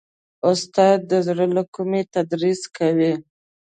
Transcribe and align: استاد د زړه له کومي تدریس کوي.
استاد 0.49 0.99
د 1.11 1.13
زړه 1.27 1.45
له 1.55 1.63
کومي 1.75 2.01
تدریس 2.13 2.61
کوي. 2.77 3.13